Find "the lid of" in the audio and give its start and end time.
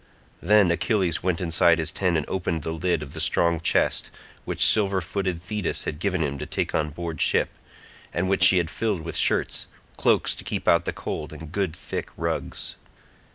2.63-3.13